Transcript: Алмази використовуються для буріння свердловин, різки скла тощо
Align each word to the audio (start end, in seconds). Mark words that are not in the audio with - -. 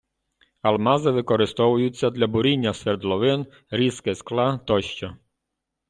Алмази 0.61 1.11
використовуються 1.11 2.09
для 2.09 2.27
буріння 2.27 2.73
свердловин, 2.73 3.45
різки 3.71 4.15
скла 4.15 4.57
тощо 4.57 5.17